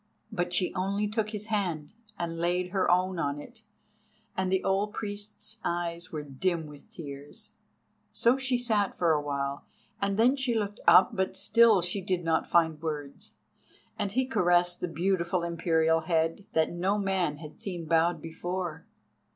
[0.31, 3.61] But she only took his hand, and laid her own in it,
[4.35, 7.51] and the old priest's eyes were dim with tears.
[8.11, 9.63] So she sat for awhile,
[10.01, 13.35] and then she looked up, but still she did not find words.
[13.99, 18.87] And he caressed the beautiful Imperial head, that no man had seen bowed before.